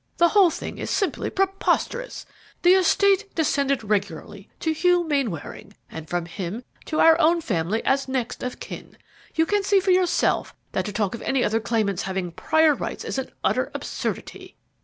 "The 0.17 0.29
whole 0.29 0.49
thing 0.49 0.79
is 0.79 0.89
simply 0.89 1.29
preposterous. 1.29 2.25
The 2.63 2.71
estate 2.73 3.35
descended 3.35 3.83
regularly 3.83 4.49
to 4.61 4.71
Hugh 4.73 5.03
Mainwaring, 5.07 5.75
and 5.91 6.09
from 6.09 6.25
him 6.25 6.63
to 6.85 6.99
our 6.99 7.19
own 7.21 7.39
family 7.39 7.85
as 7.85 8.07
next 8.07 8.41
of 8.41 8.59
kin. 8.59 8.97
You 9.35 9.45
can 9.45 9.61
see 9.61 9.79
for 9.79 9.91
yourself 9.91 10.55
that 10.71 10.85
to 10.85 10.91
talk 10.91 11.13
of 11.13 11.21
any 11.21 11.43
other 11.43 11.59
claimants 11.59 12.01
having 12.01 12.31
prior 12.31 12.73
rights 12.73 13.05
is 13.05 13.19
an 13.19 13.29
utter 13.43 13.69
absurdity." 13.75 14.57